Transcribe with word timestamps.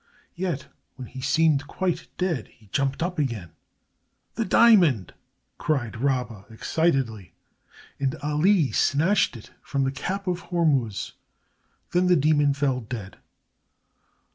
Yet, 0.33 0.65
when 0.95 1.05
he 1.09 1.21
seemed 1.21 1.67
quite 1.67 2.07
dead, 2.17 2.47
he 2.47 2.69
jumped 2.71 3.03
up 3.03 3.19
again. 3.19 3.51
"The 4.33 4.45
diamond," 4.45 5.13
cried 5.59 5.97
Rabba, 6.01 6.45
excitedly, 6.49 7.35
and 7.99 8.15
Ali 8.23 8.71
snatched 8.71 9.37
it 9.37 9.51
from 9.61 9.83
the 9.83 9.91
cap 9.91 10.25
of 10.25 10.49
Hormuz. 10.49 11.13
Then 11.91 12.07
the 12.07 12.15
demon 12.15 12.55
fell 12.55 12.79
dead. 12.81 13.19